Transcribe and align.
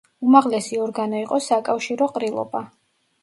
უმაღლესი 0.27 0.77
ორგანო 0.85 1.19
იყო 1.25 1.39
საკავშირო 1.47 2.07
ყრილობა. 2.17 2.63